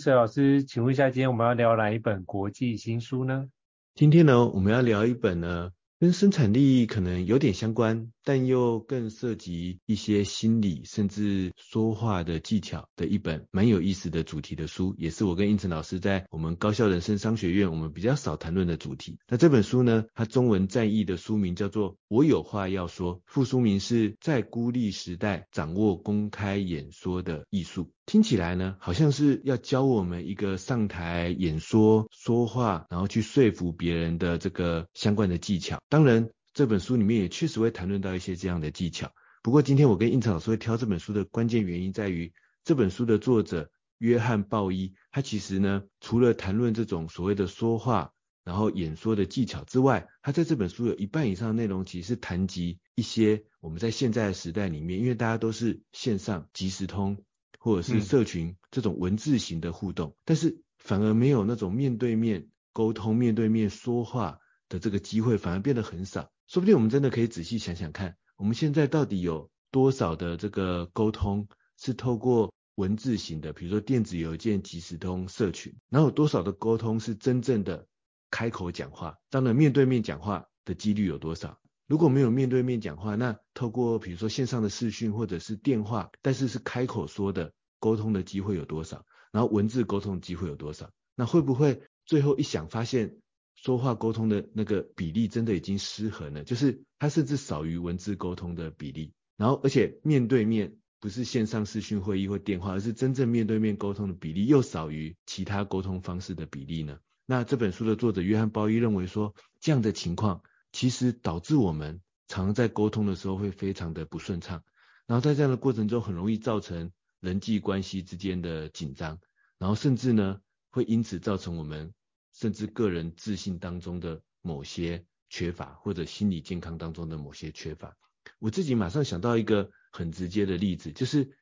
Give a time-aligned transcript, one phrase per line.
[0.00, 3.50] 水老师，请问一下，今天我们要聊哪一本国际新书呢？
[3.94, 19.18] 今天呢，我们要聊一本呢，跟生产力可能有点相关，但又更涉及一些心理甚至说话的技巧的一本蛮有意思的主题的书，也是我跟胤丞老师在我们高校人生商学院我们比较少谈论的主题。
[19.26, 27.90] 那这本书呢，它中文颤译的书名叫做《我有话要说》，副书名是在孤立时代掌握公开演说的艺术。
[28.06, 35.78] 听起来呢，好像是要教我们一个上台演说、说话，然后去说服别人的这个相关的技巧。
[35.88, 39.12] 当然，这本书里面也确实会谈论到一些这样的技巧。
[39.42, 42.32] 不过，今天我跟胤丞老师会挑这本书的关键原因在于，
[42.64, 48.12] 这本书的作者约翰鲍伊，他其实呢，除了谈论这种所谓的说话，
[48.44, 57.16] 然后演说的技巧之外，他在这本书有一半以上的内容其实是谈及一些我们在现在的时代里面，因为大家都是线上即时通。
[57.62, 64.38] 或者是社群这种文字型的互动，嗯，但是反而没有那种面对面沟通、面对面说话
[64.70, 66.30] 的这个机会，反而变得很少。
[66.50, 77.86] 说不定我们真的可以仔细想想看，我们现在到底有多少的这个沟通是透过文字型的，比如说电子邮件、即时通、社群，然后有多少的沟通是真正的
[78.32, 79.16] 开口讲话？
[79.30, 81.56] 当然，面对面讲话的几率有多少？
[81.86, 89.04] 如果没有面对面讲话，那透过比如说线上的视讯或者是电话，但是是开口说的沟通的机会有多少？
[89.30, 90.90] 然后文字沟通机会有多少？
[91.14, 93.18] 那会不会最后一想发现
[93.62, 96.44] 说话沟通的那个比例真的已经失衡了？
[96.44, 106.98] 就是它甚至少于文字沟通的比例，然后而且面对面不是线上视讯会议或电话，而是真正面对面沟通的比例又少于其他沟通方式的比例呢？
[107.26, 110.42] 那这本书的作者约翰鲍伊认为说，这样的情况。
[110.72, 114.62] 其实导致我们常常在沟通的时候会非常的不顺畅，
[115.04, 119.18] 然后在这样的过程中很容易造成人际关系之间的紧张，
[119.58, 121.92] 然后甚至呢会因此造成我们
[122.40, 127.94] 甚至个人自信当中的某些缺乏，或者心理健康当中的某些缺乏。
[128.38, 131.36] 我自己马上想到一个很直接的例子，就是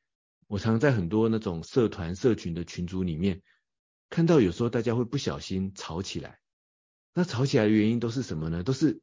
[0.47, 3.41] 我常在很多那种社团社群的群组里面
[4.09, 6.41] 看到，有时候大家会不小心吵起来，
[7.13, 8.61] 那吵起来的原因都是什么呢？
[8.61, 9.01] 都是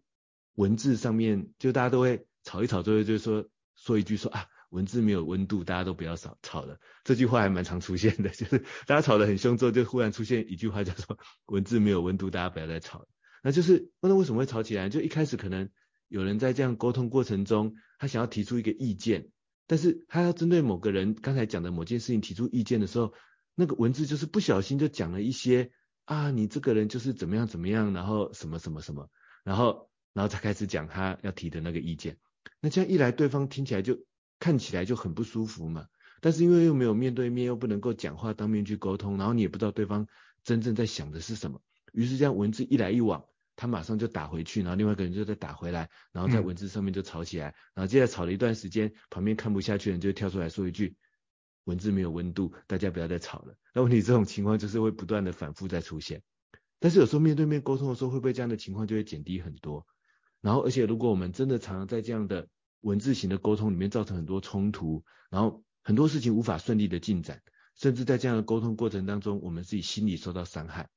[0.56, 6.78] 文字上面就大家都会吵一吵，最后就说说一句说啊，文字没有温度，大家都不要吵吵了。
[7.04, 13.08] 这句话还蛮常出现的，就是大家吵得很凶之后，就忽然出现一句话叫做文字没有温度，大家不要再吵了。
[13.42, 14.88] 那就是那为什么会吵起来？
[14.88, 15.68] 就一开始可能
[16.08, 19.30] 有人在这样沟通过程中，他想要提出一个意见，
[19.66, 23.12] 但是他要针对某个人刚才讲的某件事情提出意见的时候，
[23.54, 25.70] 那个文字就是不小心就讲了一些
[26.04, 29.08] 啊，你这个人就是怎么样怎么样，然后什么什么什么，
[29.44, 29.90] 然后。
[30.16, 32.16] 然后才开始讲他要提的那个意见，
[32.62, 33.98] 那这样一来，对方听起来就
[34.38, 35.86] 看起来就很不舒服嘛。
[36.20, 40.06] 但是因为又没有面对面，又不能够讲话当面去沟通，然后你也不知道对方
[40.42, 41.60] 真正在想的是什么，
[41.92, 50.96] 于是这样文字一来一往，他马上就打回去，然后另外一个人就再打回来，然后在文字上面就吵起来，嗯、然后接着吵了一段时间，旁边看不下去的人就跳出来说一句：
[51.64, 53.54] 文字没有温度，大家不要再吵了。
[53.74, 56.22] 那问题这种情况就是会不断的反复再出现，
[56.80, 59.86] 但是有时候面对面沟通的时候，会不会这样的情况就会减低很多？
[60.40, 62.48] 然后，而且如果我们真的常常在这样的
[62.86, 67.42] 文字型的沟通里面造成很多冲突，然后很多事情无法顺利的进展，
[67.74, 70.88] 甚至在这样的沟通过程当中，我们自己心里受到伤害，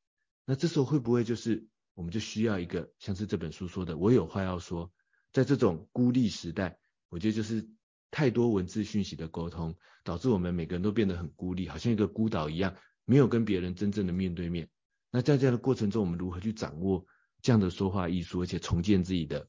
[0.45, 4.91] 那这时候会不会就是我们就需要一个像是这本书说的，我有话要说，
[5.34, 6.78] 在这种孤立时代，
[7.09, 7.67] 我觉得就是
[8.11, 14.69] 太多文字讯息的沟通，导致我们每个人都变得很孤立，好像一个孤岛一样，没有跟别人真正的面对面。
[15.09, 17.03] 那在这样的过程中，我们如何去掌握
[17.41, 19.47] 这样的说话艺术，而且重建自己的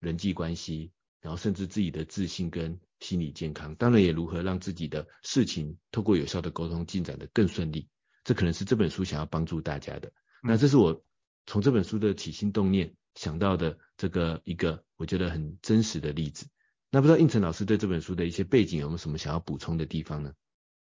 [0.00, 0.90] 人际关系，
[1.22, 7.88] 然后甚至自己的自信跟心理健康，当然也如何让自己的事情透过有效的沟通进展得更顺利，
[8.24, 10.12] 这可能是这本书想要帮助大家的。
[10.42, 11.02] 那这是我
[11.46, 16.46] 从这本书的起心动念想到的这个一个我觉得很真实的例子。
[16.90, 20.32] 那不知道应成老师对这本书的一些背景有没有什么想要补充的地方呢？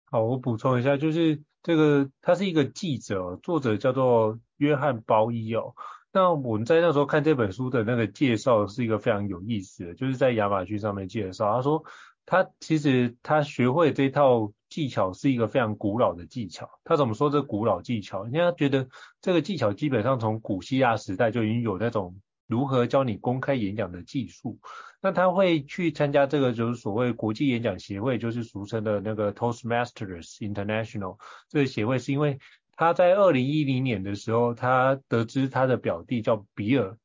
[0.05, 5.73] 好，我补充一下，就是这个他是一个记者，作者叫做约翰包伊哦。
[6.17, 11.83] 那我们在那时候看这本书的那个介绍是一个非常有意思的，就是在亚马逊上面介绍，他说
[12.25, 16.67] 他其实他学会这套技巧是一个非常古老的技巧。
[16.83, 18.23] 他怎么说这古老技巧？
[18.23, 18.87] 人家觉得
[19.21, 24.57] 这个技巧基本上从古希腊时代就已经有那种如何教你公开演讲的技术。
[24.99, 32.39] 那他会去参加这个就是所谓国际演讲协会，就是俗称的那个 Toastmasters International 这个协会，是因为。
[32.77, 36.95] 他在二零一零年的时候，他得知他的表弟叫比尔。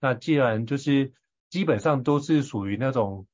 [0.00, 1.12] 那既然就是
[1.48, 3.26] 基本上都是属于那种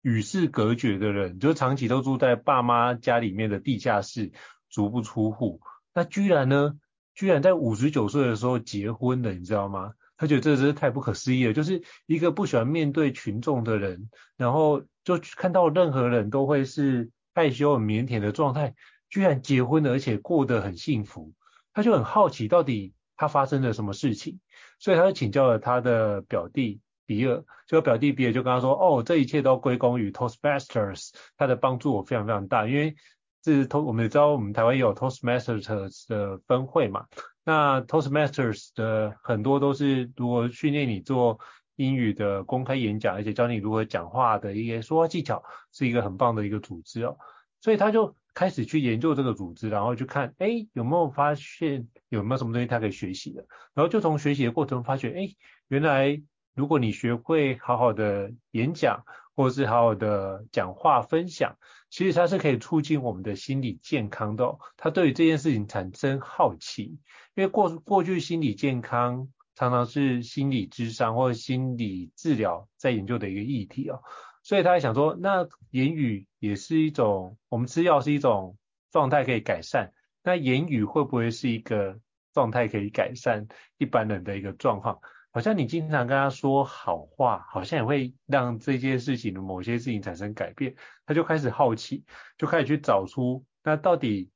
[0.00, 4.32] 与世隔绝的人，就长期都住在爸妈家里面的地下室，
[4.70, 5.60] 足不出户。
[5.92, 6.78] 那居然呢，
[7.14, 9.92] 居然在五十九岁的时候结婚了，你知道吗？
[10.16, 11.52] 他觉得这真是太不可思议了。
[11.52, 18.74] 就是一个不喜欢面对群众的人，然后就看到任何人都会是害羞很腼腆的状态。
[19.14, 21.32] 居然结婚了，而且过得很幸福，
[21.72, 24.40] 他就很好奇到底他发生了什么事情，
[24.80, 32.96] 所以他就请教了他的表弟比尔，就表弟比尔就跟他说：“哦，这一切都归功于 Toastmasters，他的帮助我非常非常大，因为
[33.40, 37.06] 这是 to 我们也知道我们台湾有 Toastmasters 的分会嘛，
[37.44, 41.38] 那 Toastmasters 的很多都是如何训练你做
[41.76, 45.40] 英语的公开演讲，而且教你如何讲话的一些说话技巧，
[45.72, 47.16] 是一个很棒的一个组织哦，
[47.60, 48.16] 所以他就。
[48.34, 55.34] 开始去研究这个组织，然后就看，哎，有没有发现有没有什么东西他可以学习的，然后就从学习的过程发觉，哎，
[55.68, 56.20] 原来
[56.54, 59.04] 如果你学会好好的演讲，
[59.36, 61.56] 或是好好的讲话分享，
[61.90, 64.58] 其实它是可以促进我们的心理健康的哦。
[64.76, 66.98] 他对于这件事情产生好奇，
[67.34, 74.02] 因为过过去心理健康常常是心理智商或心理治疗在研究的一个议题哦。
[74.42, 78.56] 所以他还想说，那言语也是一种，我们吃药是一种
[78.90, 79.92] 状态可以改善，
[80.22, 81.98] 那言语会不会是一个
[82.32, 83.46] 状态可以改善
[83.78, 85.00] 一般人的一个状况？
[85.30, 90.76] 好像你经常跟他说好话，好像也会让这件事情的某些事情产生改变。
[91.06, 92.04] 他就开始好奇，
[92.38, 94.30] 就开始去找出那到底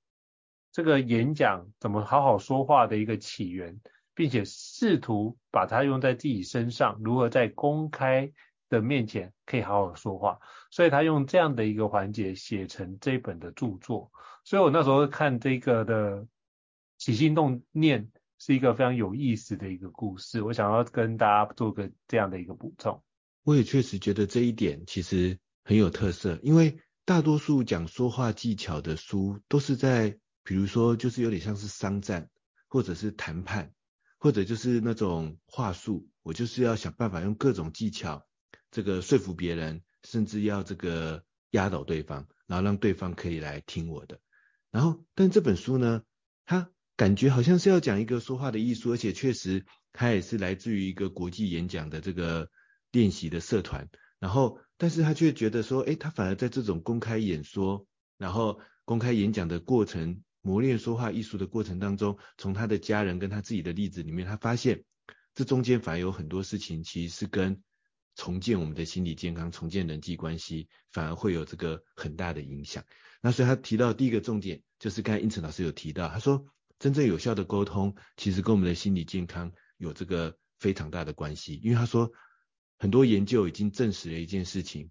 [0.73, 3.79] 这个演讲怎么好好说话的一个起源，
[4.19, 8.32] 并且试图把它用在自己身上，如何在公开
[8.69, 10.41] 的面前可以好好说话，
[10.73, 14.11] 所以他用这样的一个环节写成这本的著作。
[14.43, 16.26] 所以我那时候看这个的
[16.97, 18.11] 起心动念
[18.41, 23.00] 是一个非常有意思的一个故事，我想要跟大家做个这样的一个补充。
[23.44, 32.29] 我也确实觉得这一点其实很有特色，因为大多数讲说话技巧的书都是在，比如说就是有点像是商战，
[32.67, 33.73] 或者是谈判，
[34.19, 38.26] 或者就是那种话术，我就是要想办法用各种技巧。
[38.70, 44.20] 这个说服别人，甚至要这个压倒对方，然后让对方可以来听我的。
[44.70, 46.03] 然后，但这本书呢，
[46.44, 52.50] 它感觉好像是要讲一个说话的艺术，而且确实它也是来自于一个国际演讲的这个
[52.93, 53.88] 练习的社团。
[54.19, 57.87] 然后，但是他却觉得说，诶，他反而在这种公开演说，
[58.19, 64.85] 然后公开演讲的过程，磨练说话艺术的过程当中，从他的家人跟他自己的例子里面，他发现
[65.35, 67.62] 这中间反而有很多事情其实是跟
[68.14, 72.85] 重建我们的心理健康，重建人际关系，反而会有这个很大的影响。
[73.20, 76.44] 那所以他提到第一个重点，就是刚才应成老师有提到，他说
[76.79, 81.61] 真正有效的沟通，其实跟我们的心理健康有这个非常大的关系。
[81.62, 82.11] 因为他说
[82.79, 84.91] 很多研究已经证实了一件事情，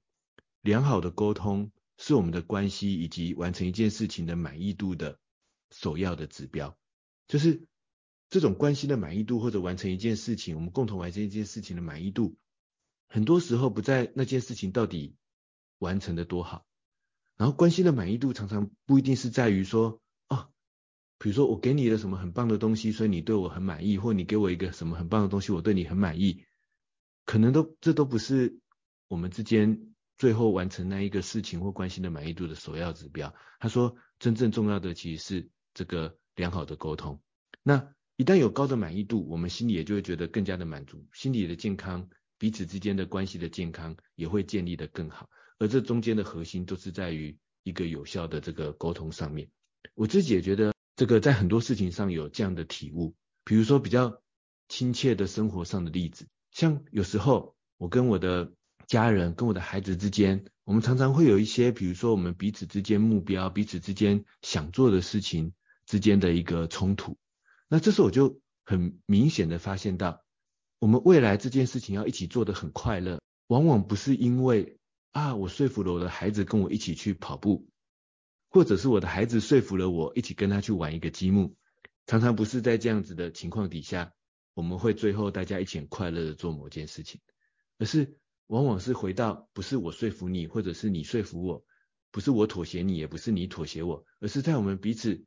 [0.61, 5.17] 良好的沟通是我们的关系以及完成一件事情的满意度的
[5.71, 6.77] 首要的指标，
[7.27, 7.67] 就是
[8.29, 12.37] 这种关系的满意度或者完成一件事情，我们共同完成一件事情的满意度。
[13.07, 15.15] 很多时候不在那件事情到底
[15.79, 16.65] 完成的多好，
[17.37, 20.49] 然后关系的满意度常常不一定是在于说，哦，
[21.17, 26.43] 比如说我给你了什么很棒的东西，所以你对我很满意，或你给我一个什么很棒的东西，我对你很满意，
[27.25, 28.59] 可能都这都不是
[29.07, 33.33] 我们之间最后完成那一个事情或关系的满意度的首要指标。
[33.59, 37.21] 他说，真正重要的其实是这个良好的沟通。
[37.61, 42.09] 那一旦有高的满意度，我们心里也就会觉得更加的满足，心理的健康。
[42.39, 45.29] 彼此之间的关系的健康也会建立得更好，
[45.59, 49.49] 而这中间的核心都是在于一个有效的这个沟通上面。
[49.93, 54.19] 我自己也觉得这个在很多事情上有这样的体悟，比如说比较
[54.67, 58.51] 亲切的生活上的例子，像有时候我跟我的
[58.87, 65.53] 家人、跟我的孩子之间，我们常常会有一些，比如说我们彼此之间目标、彼此之间想做的事情
[65.87, 67.17] 之间的一个冲突，
[67.67, 70.23] 那这时候我就很明显的发现到。
[70.79, 74.77] 我们未来这件事情要一起做得很快乐，往往不是因为
[75.11, 77.67] 啊，我说服了我的孩子跟我一起去跑步，
[78.49, 81.55] 或者是我的孩子说服了我一起跟他去玩一个积木，
[82.05, 84.13] 常常不是在这样子的情况底下，
[84.53, 87.21] 我们会最后大家一起很快乐的做某件事情，
[87.79, 91.63] 而是往往是回到不是我说服你，或者是你说服我，
[92.11, 95.25] 不是我妥协你，也不是你妥协我，而是在我们彼此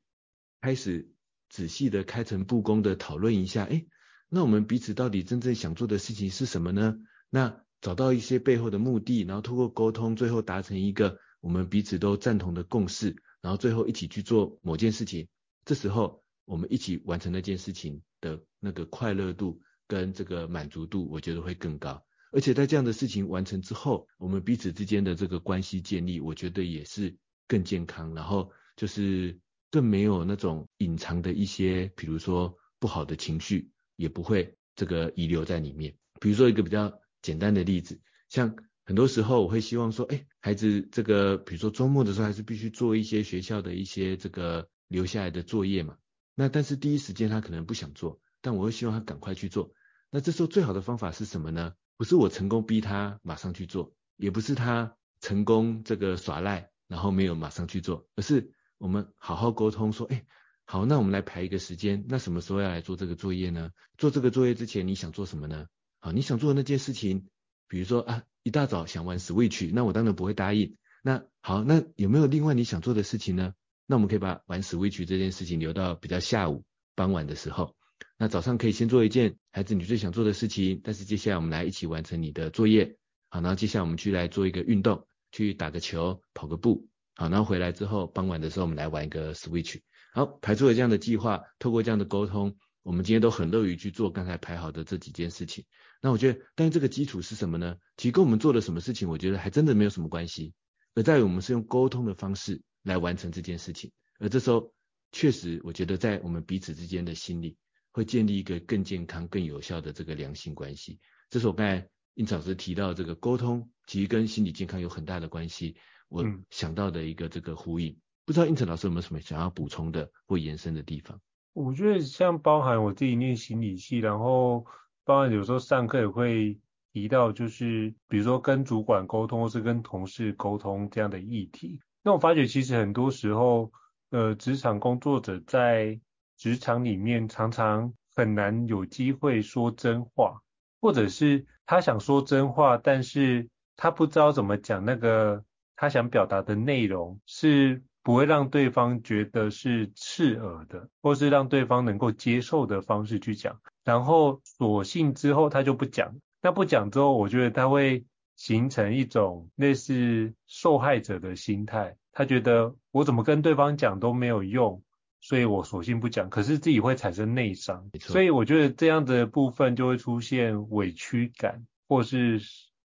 [0.60, 1.10] 开始
[1.48, 3.84] 仔细的开诚布公的讨论一下，哎，
[4.28, 6.98] 那我们彼此到底真正想做的事情是什么呢？
[7.30, 15.28] 那找到一些背后的目的，然后通过沟通，最后达成一个我们彼此都赞同的共识，然后最后一起去做某件事情，
[15.64, 22.04] 这时候我们一起完成那件事情的那个快乐度跟这个满足度，我觉得会更高。
[22.32, 27.16] 而且在这样的事情完成之后，我们彼此之间的这个关系建立，我觉得也是
[27.48, 29.40] 更健康，然后就是
[29.70, 35.94] 更没有那种隐藏的一些，比如说不好的情绪，也不会这个遗留在里面。
[36.20, 45.96] 比如说一个比较简单的例子，像很多时候我会希望说，哎，孩子这个比如说周末的时候还是必须做一些学校的一些这个留下来的作业嘛。
[46.34, 49.72] 那但是第一时间他可能不想做，但我会希望他赶快去做。
[50.10, 51.74] 那这时候最好的方法是什么呢？
[51.96, 60.24] 不是我成功逼他马上去做，也不是他成功这个耍赖，然后没有马上去做，而是我们好好沟通说，哎，
[60.64, 63.72] 好，那我们来排一个时间，那什么时候要来做这个作业呢？
[63.98, 65.66] 做这个作业之前你想做什么呢？
[65.98, 67.26] 好，你想做的那件事情，
[67.68, 70.78] 比如说啊，一大早想玩 Switch，那我当然不会答应。
[71.02, 73.52] 那好，那有没有另外你想做的事情呢？
[73.84, 77.76] 那我们可以把玩 Switch 这件事情留到比较下午傍晚的时候。
[78.16, 82.96] 那早上可以先做一件孩子你最想做的事情，但是接下来我们来一起完成你的作业。
[83.28, 86.88] 好，然后接下来我们去来做一个运动，去打个球，跑个步。
[87.20, 89.78] 好，然后回来之后傍晚的时候我们来玩一个 Switch。
[90.14, 95.66] 好，排出了这样的计划，透过这样的沟通，我们今天都很乐于去做刚才排好的这几件事情。
[96.00, 97.76] 那我觉得，但是这个基础是什么呢？
[97.98, 100.54] 其实跟我们做了什么事情，我觉得还真的没有什么关系。
[100.94, 104.72] 而在于我们是用沟通的方式来完成这件事情，而这时候
[105.12, 107.58] 确实，我觉得在我们彼此之间的心里，
[107.92, 110.98] 会建立一个更健康、更有效的这个良性关系。
[111.28, 115.76] 这是我刚才英老师提到这个沟通，其实跟心理健康有很大的关系。
[116.10, 121.18] 我想到的一个这个呼应，嗯、不知道英成老师有没有什么想要补充的或延伸的地方？
[121.52, 124.66] 我觉得像包含我自己念心理系，然后
[125.04, 126.58] 包含有时候上课也会
[126.92, 131.80] 提到，就是比如说跟主管沟通，或是跟同事沟通这样的议题。
[132.02, 133.72] 那我发觉其实很多时候，
[134.10, 136.00] 呃，职场工作者在
[136.36, 140.40] 职场里面常常很难有机会说真话，
[140.80, 145.44] 或者是他想说真话，但是他不知道怎么讲那个
[145.80, 156.14] 他想表达的内容是不会让对方觉得是刺耳的，或是让对方能够接受的方式去讲，然后索性之后他就不讲。
[156.42, 158.04] 那不讲之后，我觉得他会
[158.36, 164.82] 形成一种类似受害者的心态，他觉得我怎么跟对方讲都没有用。
[165.22, 172.38] 所以我索性不讲，可是自己会产生内伤，所以我觉得这样的部分就会出现委屈感，或是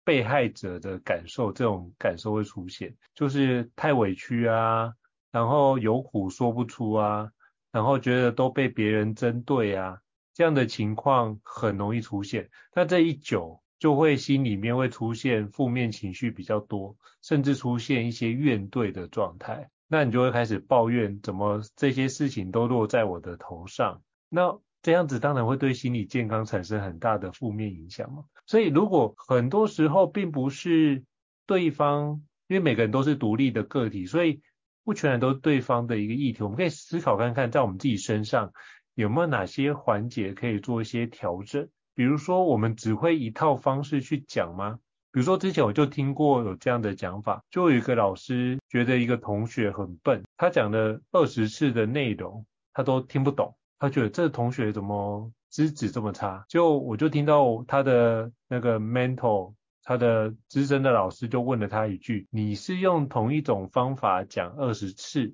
[0.07, 4.93] 被害者的感受，这种感受会出现，就是太委屈啊，
[5.33, 7.29] 然后有苦说不出啊，
[7.73, 9.99] 然后觉得都被别人针对啊，
[10.33, 12.49] 这样的情况很容易出现。
[12.73, 19.69] 那这一久就会心里面会出现负面情绪比较多，甚至出现一些怨怼的状态。
[19.89, 24.01] 那你就会开始抱怨，怎么这些事情都落在我的头上？
[24.29, 28.23] 那这样子当然会对心理健康产生很大的负面影响嘛。
[28.47, 31.03] 所以如果很多时候并不是
[31.45, 34.41] 对方，因为每个人都是独立的个体，所以
[34.83, 36.43] 不全然都是对方的一个议题。
[36.43, 38.51] 我们可以思考看看，在我们自己身上
[38.95, 41.67] 有没有哪些环节可以做一些调整？
[41.93, 44.79] 比如说，我们只会一套方式去讲吗？
[45.11, 56.45] 比如说，之前我就听过有这样的讲法，就有一个老师觉得一个同学很笨，他讲了二十次的内容，他都听不懂，他觉得这同学怎么资质这么差？
[56.47, 65.33] 就我就听到他的那个 mentor，他的资深的老师就问了他一句：你是用同一种方法讲二十次，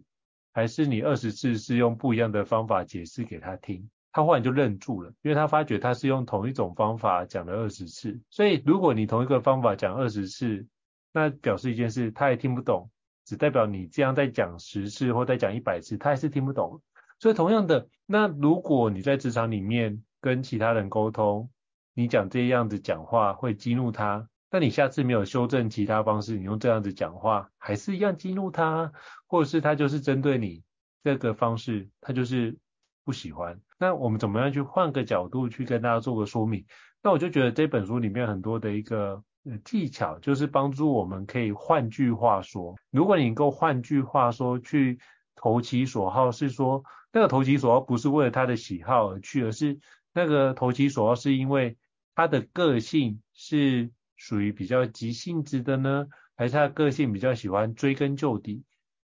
[0.53, 3.89] 还是你二十次是用不一样的方法解释给他听？
[4.11, 10.67] 他忽然就愣住了，因为他发觉他是用同一种方法讲了二十次，所以如果你同一个方法讲二十次，
[11.11, 12.91] 那表示一件事，他也听不懂，
[13.25, 16.79] 只代表你这样再讲十次或再讲一百次，他还是听不懂。
[17.23, 21.49] 所以同样的，那如果你在职场里面跟其他人沟通，
[21.93, 28.91] 你讲这样子讲话会激怒他，那你下次没有修正其他方式，你用这样子讲话还是一样激怒他，
[29.25, 30.63] 或者是他就是针对你
[31.01, 32.57] 这个方式，他就是。
[33.05, 36.65] 不喜欢，那我们怎么样去换个角度去跟大家做个说明？
[37.01, 39.21] 那我就觉得这本书里面很多的一个
[39.65, 44.99] 技巧，就是帮助我们可以换句话说，如果你能够换句话说去
[45.35, 46.81] 投其所好，是说
[47.13, 49.79] 那个投其所好不是为了他的喜好而去，而是
[50.13, 51.77] 那个投其所好是因为
[52.15, 58.63] 他的个性是属于比较急性子的呢，还是他的个性比较喜欢追根究底？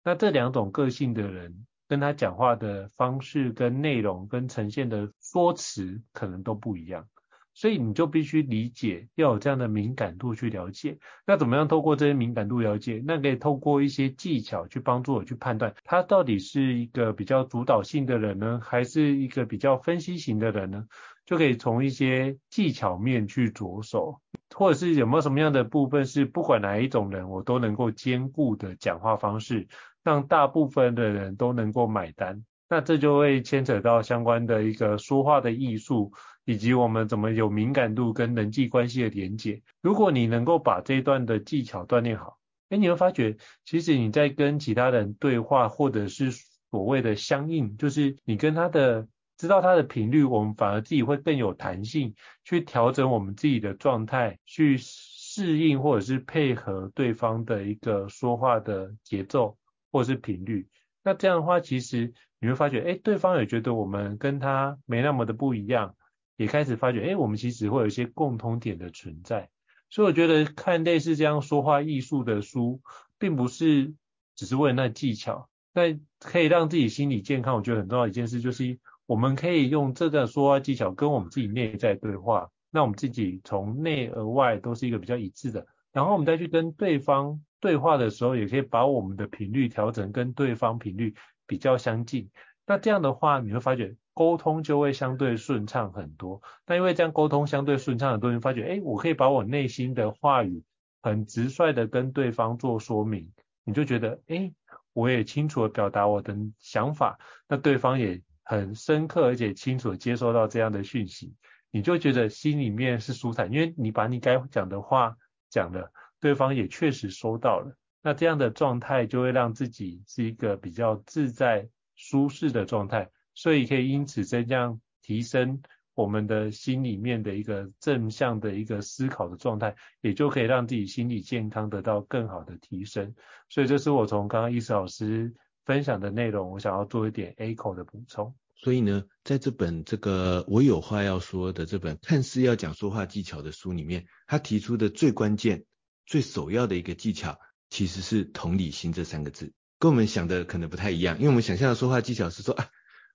[0.04, 7.08] 那这两种个性的人，跟他讲话的方式、跟内容、跟呈现的说辞，可能都不一样。
[7.54, 10.98] 所以你就必须理解，要有这样的敏感度去了解。
[11.26, 13.02] 那怎么样透过这些敏感度了解？
[13.06, 20.86] 那可以透过一些技巧去帮助我去判断，他到底是一个比较主导性的人呢，还是一个比较分析型的人呢？
[21.26, 24.20] 就可以从一些技巧面去着手，
[24.54, 29.66] 或者是有没有什么样的部分是不管哪一种人，我都能够兼顾的讲话方式，
[30.04, 32.44] 让大部分的人都能够买单。
[32.68, 36.12] 那这就会牵扯到相关的一个说话的艺术。
[36.46, 39.62] 以及我们怎么有敏感度跟人际关系的连接。
[39.82, 42.38] 如果你能够把这一段的技巧锻炼好，
[42.70, 46.32] 哎，你会发觉，其实你在跟其他人对话，或者是
[46.72, 49.08] 所谓的相应，就是你跟他的
[49.38, 59.58] 知道他的频率，我们反而自己会更有弹性，去调整我们自己的状态，去适应或者是配合对方的一个说话的节奏
[59.92, 60.68] 或者是频率。
[61.04, 65.96] 那这样的话，其实你会发觉，哎，对方也觉得我们跟他没那么的不一样。
[66.36, 69.50] 也开始发觉，哎，我们其实会有一些共通点的存在，
[69.90, 72.82] 所以我觉得看类似这样说话艺术的书，
[73.20, 73.94] 并不是
[74.36, 77.56] 只是为了那技巧，那可以让自己心理健康。
[77.56, 91.14] 我觉得很重要一件事就是，我们可以用这个说话技巧跟我们自己内在对话，那我们自己从内而外都是一个比较一致的，然后我们再去跟对方对话的时候，也可以把我们的频率调整跟对方频率
[91.46, 92.30] 比较相近。
[92.66, 93.96] 那这样的话，你会发觉。
[94.16, 96.40] 沟通就会相对顺畅很多。
[96.68, 100.64] 那因为这样沟通相对顺畅很多，你发觉，哎，我可以把我内心的话语
[101.02, 103.28] 很直率的跟对方做说明，
[103.64, 104.54] 你就觉得，哎，
[104.94, 107.18] 我也清楚的表达我的想法，
[107.48, 111.34] 那对方也很深刻而且清楚的接收到这样的讯息，
[111.72, 115.18] 你就觉得心里面是舒坦，因为你把你该讲的话
[115.50, 117.76] 讲了，对方也确实收到了。
[118.04, 123.10] 那这样的状态就会让自己是一个比较自在舒适的状态。
[123.36, 125.62] 所以可以因此增加提升
[125.96, 133.16] 我们的心里面的一个正向的一个思考的状态，也就可以让自己心理健康得到更好的提升。
[133.50, 135.34] 所以这是我从刚刚医师老师
[135.66, 138.36] 分享的内容，我想要做一点 echo 的补充。
[138.56, 145.66] 所以呢，在这本这个我有话要说的这本看似要讲说话技巧的书里面，他提出的最关键、
[146.06, 149.52] 最首要的一个技巧，其实是同理心这三个字，
[149.84, 152.70] 跟我们想的可能不太一样，因为我们想象的说话技巧是说啊。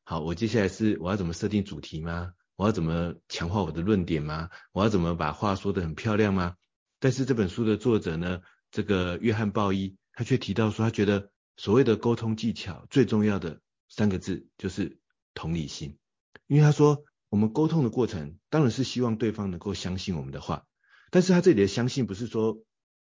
[0.04, 2.34] 好，我接下来是我要怎么设定主题吗？
[2.56, 4.50] 我要怎么强化我的论点吗？
[4.72, 6.56] 我要怎么把话说得很漂亮吗？
[7.00, 14.98] 但是这本书的作者呢，这个约翰鲍伊，他却提到说，他觉得所谓的沟通技巧最重要的三个字就是
[15.32, 15.96] 同理心，
[16.48, 20.66] 因为他说我们沟通的过程当然是希望对方能够相信我们的话，
[21.10, 22.58] 但是他这里的相信不是说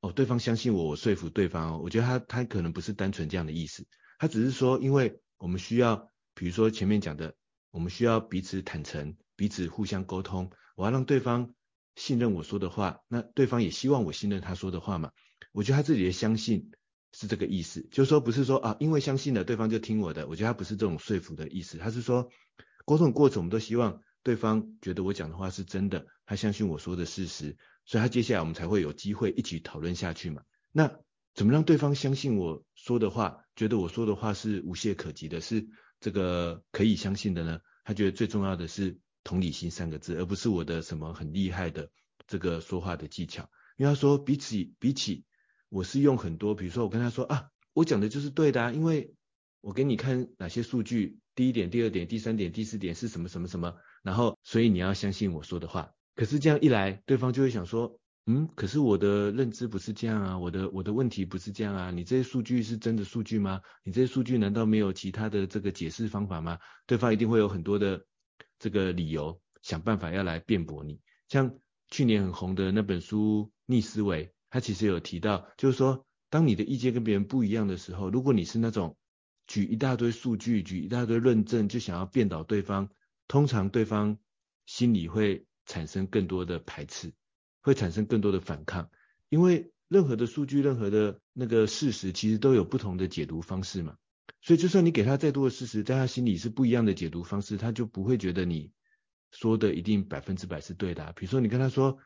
[0.09, 3.87] 哦对方相信我，我说服对方哦，我觉得他他可能不是单纯这样的意思，
[4.19, 6.11] 他只是说因为我们需要。
[6.39, 7.35] 比如说前面讲的，
[7.71, 10.51] 我们需要彼此坦诚，彼此互相沟通。
[10.75, 11.55] 我要让对方
[11.95, 15.13] 信任我说的话，那对方也希望我信任他说的话嘛。
[15.53, 16.73] 我觉得他这里的相信
[17.15, 20.29] 是这个意思，就是说不是说啊，因为相信了对方就听我的。
[20.29, 22.29] 我觉得他不是这种说服的意思，他是说
[22.85, 30.43] 沟通的过程，我们都希望对方觉得我讲的话是真的，他相信我说的事实，所以他接下来我们才会有机会一起讨论下去嘛。
[30.73, 30.99] 那
[31.35, 35.67] 怎么让对方相信我说的话，觉得我说的话是无懈可击的，是？
[35.99, 41.91] 这个可以相信的呢，他觉得最重要的是同理心三个字，而不是我的什么很厉害的
[42.27, 43.49] 这个说话的技巧。
[43.79, 45.25] 因为他说，比起比起，
[45.71, 49.15] 我是用很多，比如说我跟他说啊，我讲的就是对的啊，因为
[49.63, 55.93] 我给你看哪些数据，第一点、第二点、第三点、第四点是什么什么什么，然后所以你要相信我说的话。
[56.17, 58.01] 可是这样一来，对方就会想说。
[58.29, 63.61] 嗯，可是我的认知不是这样啊，我的我的问题不是这样啊，你这些数据是真的数据吗？
[63.85, 66.59] 你这些数据难道没有其他的这个解释方法吗？
[66.89, 68.05] 对方一定会有很多的
[68.59, 70.99] 这个理由，想办法要来辩驳你。
[71.29, 71.55] 像
[71.89, 78.97] 去年很红的那本书《逆思维》，它其实有提到，就是说，当你的意见跟别人不一样的时候，如果你是那种
[79.47, 82.89] 举一大堆数据、举一大堆论证就想要辩倒对方，
[83.29, 84.19] 通常对方
[84.67, 87.13] 心里会产生更多的排斥。
[87.61, 88.89] 会产生更多的反抗，
[89.29, 93.97] 因为任何的数据、任何的那个事实，其实都有不同的解读方式嘛。
[94.41, 98.71] 所以，就算你给他再多的事实，在他心里是不一样的解读方式，他就不会觉得你
[99.33, 101.13] 说的一定百分之百是对的啊。
[101.17, 101.99] 比如说，你跟他说：“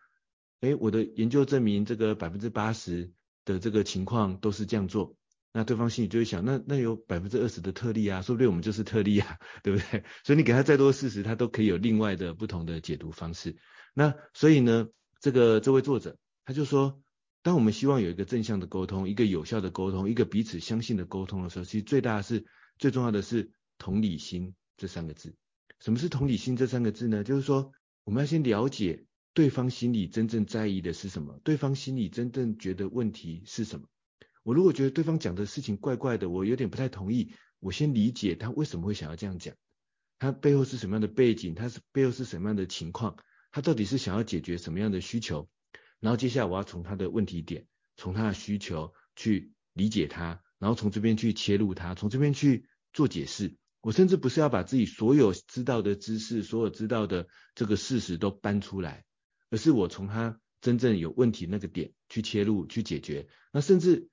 [0.61, 3.13] 诶，我的研究证明这个百分之八十
[3.45, 5.15] 的这个情况都是这样做。”
[5.53, 10.05] 那对方心里就会想，那那有百分之二十的特例啊，说不定我们就是特例啊， 对不对？
[10.25, 13.57] 所以你给他再多的事实，他都可以有另外的不同的解读方式。
[13.93, 14.89] 那所以呢，
[15.21, 17.03] 这个这位作者他就说，
[17.43, 22.47] 当我们希望有一个正向的沟通，一个有效的沟通，一个彼此相信的沟通的时候，其实最大是
[22.79, 25.35] 最重要的是同理心这三个字。
[25.81, 27.25] 什么是同理心这三个字呢？
[27.25, 27.73] 就是说
[28.05, 33.87] 我们要先了解对方心里真正在意的是什么，对方心里真正觉得问题是什么。
[34.43, 39.55] 我如果觉得对方讲的事情怪怪的，我有点不太同意，我先理解他为什么会想要这样讲，
[40.19, 43.19] 他背后是什么样的背景，他是背后是什么样的情况，
[43.53, 45.47] 他到底是想要解决什么样的需求，
[46.01, 47.67] 然后接下来我要从他的问题点，
[47.99, 53.55] 从他的需求去理解他，然后从这边去切入他，从这边去做解释。
[53.83, 59.05] 我甚至不是要把自己所有知道的知识，所有知道的这个事实都搬出来，
[59.51, 64.09] 而是我从他真正有问题那个点去切入去解决，那甚至。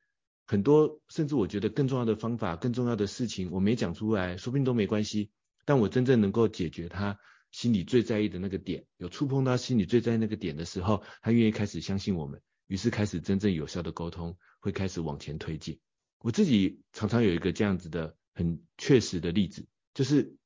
[0.50, 5.30] 很多，甚至我觉得更重要的方法、更重要的事情，我没讲出来，说不定都没关系。
[5.66, 7.20] 但我真正能够解决他
[7.52, 15.82] 心里最在意的那个点，有触碰到心里最在意那个点的时候，他愿意开始相信我们，于是开始真正有效的沟通，会开始往前推进。
[16.20, 20.38] 我自己常常有一个这样子的很确实的例子，就是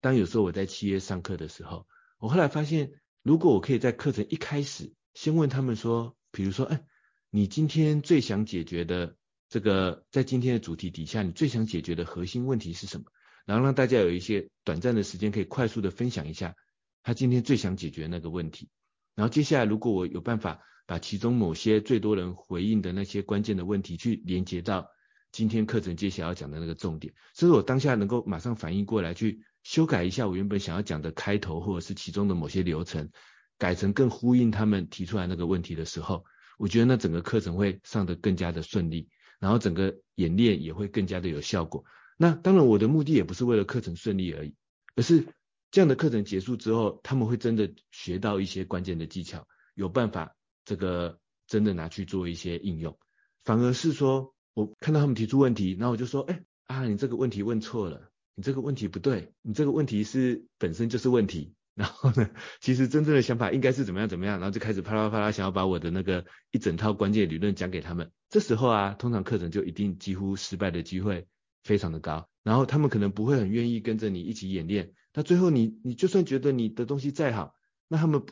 [0.00, 1.86] 当有时候我在企业上课的时候，
[2.18, 2.90] 我后来发现，
[3.22, 6.84] 如果我可以在课程一开始先问他们说，比如说，哎，
[7.30, 9.14] 你今天最想解决的。
[9.50, 13.04] 这个在今天的主题底下，你最想解决的核心问题是什么？
[13.44, 16.54] 然后让大家有一些短暂的时间可以快速的分享一下
[17.02, 18.68] 他今天最想解决那个问题。
[19.16, 24.86] 然后接下来，如果我有办法把其中某些最多人回应的那些关键的问题去连接到
[25.32, 33.10] 今天课程接下来要讲的那个重点，所以我当下能够马上反应过来，去修改一下我原本想要讲的开头或者是其中的某些流程，
[33.58, 36.24] 改成更呼应他们提出来那个问题的时候，
[36.56, 39.08] 我觉得那整个课程会上得更加的顺利。
[39.40, 41.84] 然后整个演练也会更加的有效果。
[42.16, 44.54] 那当然，我的目的也不是为了课程顺利而已，
[44.94, 45.26] 而是
[45.70, 52.96] 这样的课程结束之后，他们会真的学到一些关键的技巧，有办法这个真的拿去做一些应用。
[53.42, 61.54] 反而是说，我看到他们提出问题，然后我就说，哎啊，你这个问题问错了，你这个问题不对，你这个问题是本身就是问题。
[61.74, 62.28] 然后呢，
[62.60, 68.10] 其实真正的想法应该是怎么样怎么样，然后就开始啪啦啪啦想要把我的那个一整套关键理论讲给他们。
[68.28, 71.26] 这时候啊，通常课程就一定几乎失败的机会
[71.62, 72.28] 非常的高。
[72.42, 74.92] 然后他们可能不会很愿意跟着你一起演练。
[75.14, 77.54] 那最后你你就算觉得你的东西再好，
[77.88, 78.24] 那他们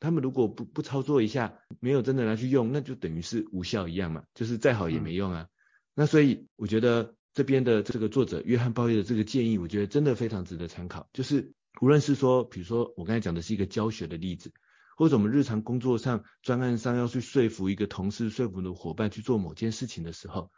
[0.00, 5.42] 他们如果不不操作一下，没有真的拿去用，那就等于是无效一样嘛，就是再好也没用啊。
[5.42, 5.48] 嗯、
[5.94, 11.52] 那所以我觉得这边的这个作者约翰鲍伊的这个建议，我觉得真的非常值得参考，就是。
[11.80, 14.52] 无论是说，比如说我刚才讲的是一个教学的例子，
[14.96, 20.50] 或者我们日常工作上、专案上要去说服一个同事、说服你的伙伴去做某件事情的时候，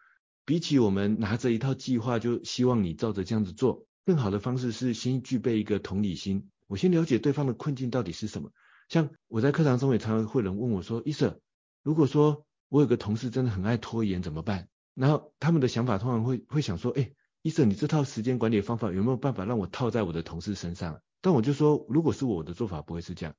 [0.45, 6.49] 比起我们拿着一套计划就希望你照着这样子做，更好的方式是先具备一个同理心。
[6.67, 8.51] 我先了解对方的困境到底是什么。
[8.89, 11.41] 像我在课堂中也常常会有人问我说：“伊瑟，
[11.83, 17.13] 如果说我有个同事真的很爱拖延怎么办？”然后他们的想法通常会会想说：“哎，
[17.47, 23.37] 医生，你这套时间管理方法有没有办法让我套在我的同事身上？”但我就说，如果是我的做法，不会是这样。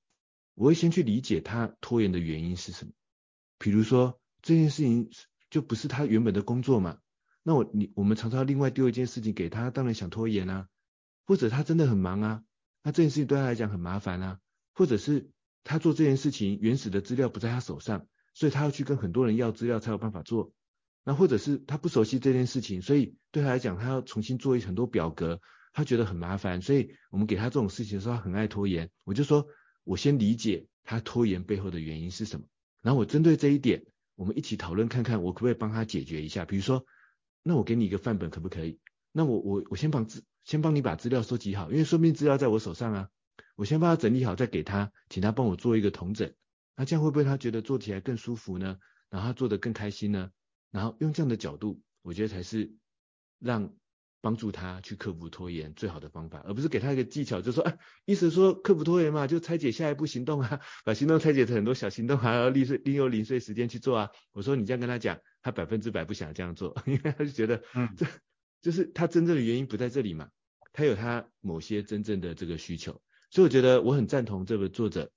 [0.55, 2.93] 我会先去理解他拖延的原因是什么。
[3.59, 5.09] 比如说这件事情
[5.49, 6.99] 就不是他原本的工作嘛，
[7.43, 10.69] 那我你我们常常另外丢一件事情给他，当然想拖延啊。
[11.25, 12.43] 或者他真的很忙啊，
[12.83, 14.39] 那这件事情对他来讲很麻烦啊。
[14.73, 15.31] 或者是
[15.65, 20.53] 他做这件事情原始的资料不在他手上，所以他要去跟很多人要资料才有办法做。
[21.07, 25.39] 那或者是他不熟悉这件事情，所以对他来讲，他要重新做一很多表格。
[25.71, 28.89] 他觉得很麻烦，所以我们给他这种事情的时候，他很爱拖延。
[29.05, 29.47] 我就说，
[29.85, 32.45] 我先理解他拖延背后的原因是什么，
[32.81, 36.43] 然后我针对这一点，我们一起讨论看看，我可不可以帮他解决一下。
[36.43, 36.85] 比如说，
[37.41, 38.77] 那我给你一个范本可不可以？
[39.13, 43.09] 那我我我先帮资先帮你把资料收集好，因为说不定资料在我手上啊，
[43.55, 46.33] 我先帮他整理好，再给他，请他帮我做一个统整。
[46.75, 48.77] 那这样会不会他觉得做起来更舒服呢？
[49.09, 50.31] 然后他做得更开心呢？
[50.77, 52.71] 然后用这样的角度，我觉得才是
[53.39, 53.73] 让。
[54.19, 64.09] 帮助他去克服拖延最好的方法，而不是给他一个技巧，就说，哎，意思说克服拖延嘛，就拆解下一步行动啊，把行动拆解成很多小行动，还要利碎利用零碎时间去做啊。
[64.33, 68.07] 我说你这样跟他讲，他百分之百不想这样做， 因为他就觉得，嗯，这
[68.59, 70.29] 就是他真正的原因不在这里嘛，
[70.73, 75.11] 他有他某些真正的这个需求，所以我觉得我很赞同这个作者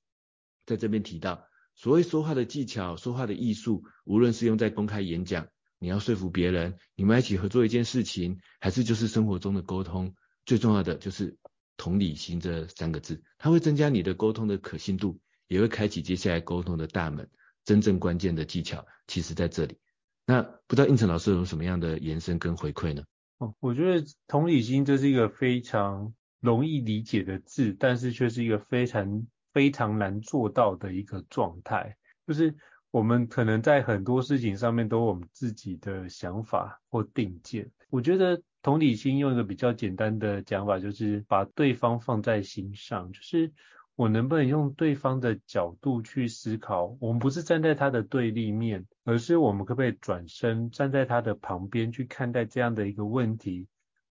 [0.66, 1.48] 在这边提到，
[1.80, 5.48] 所谓说话的技巧、说话的艺术，无论是用在公开演讲。
[5.78, 10.14] 你要说服别人，你们一起合作一件事情，还是就是生活中的沟通，
[10.44, 11.38] 最重要的就是
[11.78, 17.26] 同理心这三个字，它会增加你的沟通的可信度，也会开启接下来沟通的大门。
[17.64, 19.78] 真正关键的技巧其实在这里。
[20.26, 23.04] 那不知道胤丞老师有什么样的延伸跟回馈呢？
[23.38, 31.96] 哦，我觉得同理心这是一个非常容易理解的字，但是却是一个非常非常难做到的一个状态。
[32.26, 32.54] 就是
[32.90, 37.70] 我们可能在很多事情上面都有我们自己的想法或定见。
[37.90, 43.52] 我觉得同理心用一个比较简单的讲法，就是把对方放在心上，就是。
[43.96, 46.96] 我能不能用对方的角度去思考？
[47.00, 53.68] 我们不是站在他的对立面，而是我们可不可以转身站在他的旁边去看待这样的一个问题？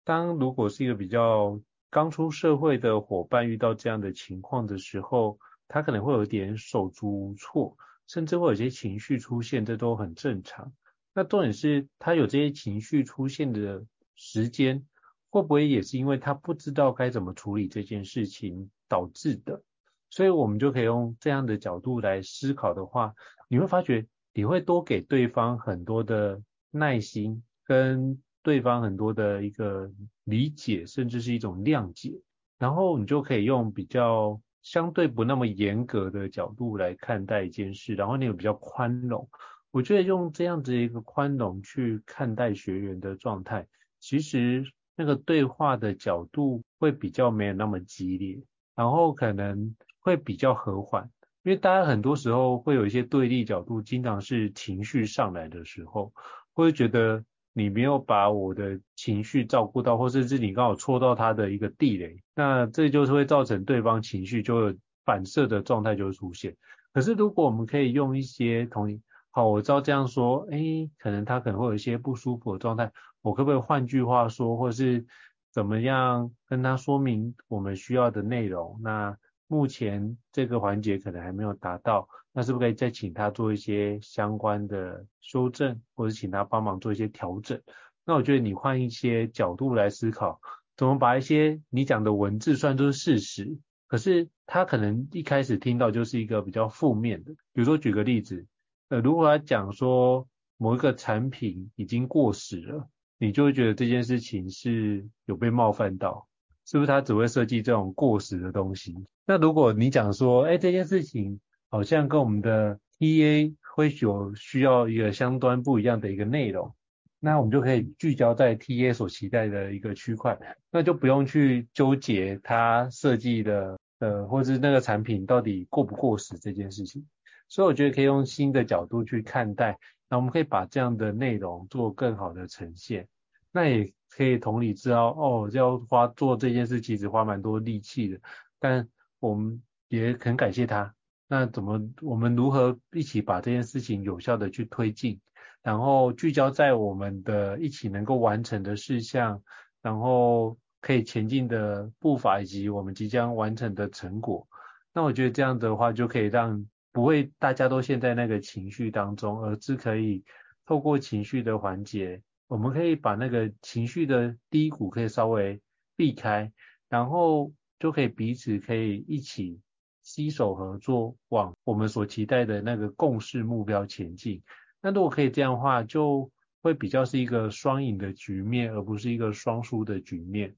[0.04, 1.60] 当如果是一个比较
[1.91, 7.77] 刚出社会的伙伴遇到这样的情况的时候，他可能会有点手足无措，
[8.08, 10.71] 甚至会有些情绪出现，这都很正常。
[11.13, 13.84] 那重点是他有这些情绪出现的
[14.15, 14.82] 时间，
[15.30, 19.62] 会不会也是因为他不知道该怎么处理这件事情导致的？
[20.10, 23.13] 所以，我们就可以用这样的角度来思考的话，
[23.49, 29.91] 你会发觉你会多给对方很多的耐心，跟对方很多的一个
[30.23, 32.19] 理解，甚至是一种谅解，
[32.58, 39.27] 然后你就可以用比较相对不那么严格的角度来看待一件事，然后你有比较宽容。
[39.71, 43.67] 我觉得用这样子一个宽容去看待学员的状态，
[43.99, 48.41] 其实那个对话的角度会比较没有那么激烈，
[48.75, 49.75] 然后可能。
[50.04, 51.08] 会比较和缓，
[51.43, 56.12] 因为大家很多时候会有一些对立角度，经常是情绪上来的时候，
[56.54, 66.55] 会觉得你没有把我的情绪照顾到，或者是你刚好戳到他的一个地雷，那这就是会造成对方情绪就有反射的状态就会出现。
[66.93, 75.05] 可是如果我们可以用一些同，好，我知道这样说，哎，可能他可能会有一些不舒服的状态，我可不可以换句话说，或是
[75.51, 78.79] 怎么样跟他说明我们需要的内容？
[78.81, 79.17] 那
[79.51, 87.61] 目前这个环节可能还没有达到，那是不是可以再请他做一些相关的修正，或者请他帮忙做一些调整？
[88.05, 90.39] 那我觉得你换一些角度来思考，
[90.77, 97.33] 怎么把一些你讲的文字算作是事实，可是他可能一开始听到就是一个比较负面的。
[97.51, 98.45] 比如说举个例子，
[98.87, 102.87] 呃，如果他讲说某一个产品已经过时了，
[103.17, 106.25] 你就会觉得这件事情是有被冒犯到。
[106.63, 108.95] 是不是他只会设计这种过时的东西？
[109.32, 111.39] 那如果你讲说，哎，这件事情
[111.70, 116.76] 好像跟我们的 TA 会有需要一个相端不一样的一个内容，
[117.17, 120.38] 那我们就可以聚焦在 TA 所期待的一个区块，
[120.70, 127.08] 那就不用去纠结他设计的呃，或是那个产品到底过不过时这件事情。
[127.48, 133.08] 所以我觉得可以用新的角度去看待，那我们可以把这样的内容做更好的呈现。
[133.54, 138.20] 那也可以同理知道，哦，要花做这件事，其实花蛮多力气的。
[138.60, 138.86] 但
[139.21, 140.93] 我们也很感谢他。
[141.29, 145.21] 那怎么，我们如何一起把这件事情有效的去推进，
[145.63, 149.41] 然后聚焦在我们的一起能够完成的事项，
[149.81, 154.45] 然后可以前进的步伐以及我们即将完成的成果。
[154.93, 160.25] 那我觉得这样的话，就可以让不会大家都陷在那个情绪当中，而是可以
[160.65, 162.21] 透过情绪的缓解。
[162.47, 165.62] 我们可以把那个情绪的低谷可以稍微
[165.95, 166.51] 避开，
[166.89, 169.60] 然后就可以彼此可以一起
[170.04, 174.41] 携手合作，往我们所期待的那个共识目标前进。
[174.82, 180.56] 那如果可以这样的话，就会比较是一个双赢的局面，而不是一个双输的局面。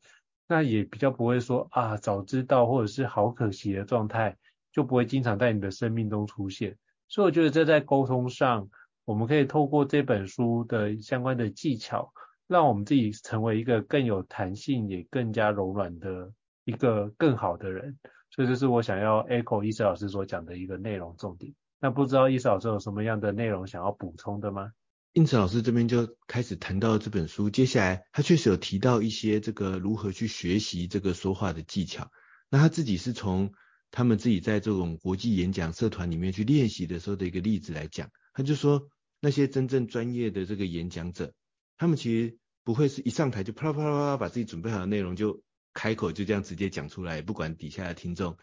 [0.48, 4.38] 那也比较不会说啊，早知道或者是好可惜的状态，
[4.72, 6.78] 就不会经常在你的生命中出现。
[7.08, 8.70] 所以我觉得这在沟通上。
[9.06, 12.14] 我们可以透过这本书的相关的技巧，
[12.48, 16.32] 让我们自己成为一个更有弹性也更加柔软的
[16.66, 17.98] 一个更好的人。
[18.30, 21.54] 所以这是我想要 echo 亦思老师所讲的一个内容重点。
[21.80, 24.72] 那不知道亦思老师有什么样的内容想要补充的吗？
[25.14, 32.10] 胤丞老师这边就开始谈到这本书，接下来他确实有提到一些这个如何去学习这个说话的技巧。
[32.50, 33.52] 那他自己是从
[33.92, 38.88] 他们自己在这种国际演讲社团里面去练习的时候的一个例子来讲，他就说。
[39.26, 41.32] 那些真正专业的这个演讲者，
[41.78, 45.42] 他们其实不会是一上台就啪啦啪啦啪啦把自己准备好的内容就
[45.74, 48.38] 开口就这样直接讲出来，不管底下的听众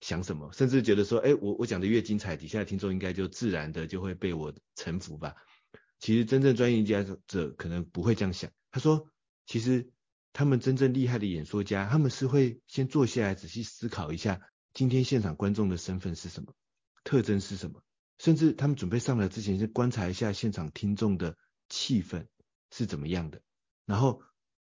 [0.00, 5.36] 想什么，甚至觉得说，哎，我我讲的越精彩，底下的听众应该就自然的就会被我臣服吧。
[6.00, 8.50] 其实真正专业演讲者可能不会这样想。
[8.70, 9.08] 他说，
[9.46, 9.90] 其实
[10.32, 14.40] 他们真正厉害的演说家，他们是会先坐下来仔细思考一下，
[14.74, 16.54] 今天现场观众的身份是什么，
[17.04, 17.84] 特征是什么。
[18.18, 21.36] 甚至他们准备上来之前，先观察一下现场听众的
[21.68, 22.26] 气氛
[22.70, 23.40] 是怎么样的，
[23.84, 24.22] 然后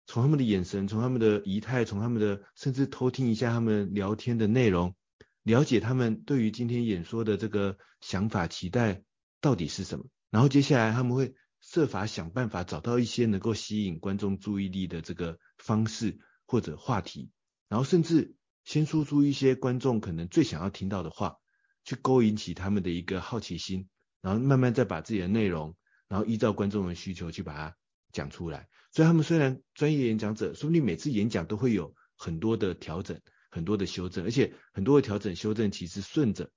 [0.07, 4.95] 从他们的眼神、从他们的仪态、从他们的，甚至偷听一下他们聊天的内容，
[5.43, 9.03] 了解他们对于今天演说的这个想法、期待
[9.41, 10.07] 到底是什么。
[10.31, 17.31] 然后接下来他们会设法想办法找到一些能够吸引观众注意力的这个方式或者话题，
[17.69, 21.37] 然后甚至先说出一些观众可能最想要听到的话，
[21.85, 23.89] 去勾引起他们的一个好奇心，
[24.21, 25.77] 然后慢慢再把自己的内容，
[26.09, 27.77] 然后依照观众的需求去把它
[28.13, 28.69] 讲出来。
[28.97, 36.51] 所以他们虽然专业演讲者，说不定每次演讲都会有很多的调整，很多的修正，而且很多的调整修正其实顺着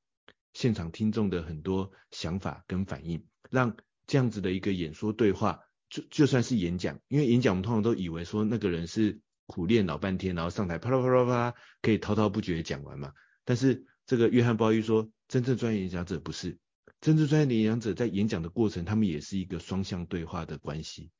[0.53, 3.75] 现场听众的很多想法跟反应，让
[4.07, 13.11] 这样子的一个演说对话，就就算是演讲，因为演讲我们通常都以为说那个人是苦练老半天，然后上台啪啦啪啦啪啦可以滔滔不绝讲完嘛。
[13.43, 16.57] 但是这个约翰鲍伊说，真正专业演讲者不是，
[17.01, 21.11] 真正专业的演讲者在演讲的过程，他们也是一个双向对话的关系。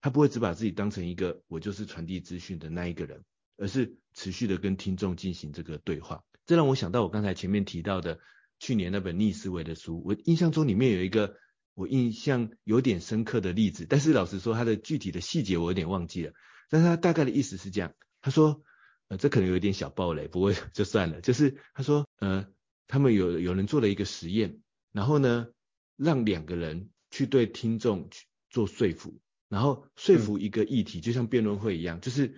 [0.00, 3.24] 他不会只把自己当成一个我就是传递资讯的那一个人，
[3.56, 6.24] 而是持续的跟听众进行这个对话。
[6.46, 8.20] 这让我想到我刚才前面提到的
[8.58, 11.36] 去年那本逆思维的书，我印象中里面有一个
[11.74, 16.32] 我印象有点深刻的例子，但是老实说他的具体的细节我有点忘记了。
[16.70, 18.62] 但是他大概的意思是这样，他说，
[19.08, 21.20] 呃，这可能有一点小暴雷，不过 就算了。
[21.20, 22.46] 就是他说，呃，
[22.86, 24.60] 他们有有人做了一个实验，
[24.92, 25.48] 然后呢，
[25.96, 29.18] 让两个人去对听众去做说服。
[29.48, 32.34] 然后说服一个议题，就像辩论会一样，就是